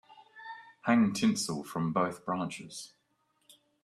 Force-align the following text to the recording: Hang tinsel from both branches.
Hang 0.81 1.13
tinsel 1.13 1.63
from 1.63 1.93
both 1.93 2.25
branches. 2.25 2.93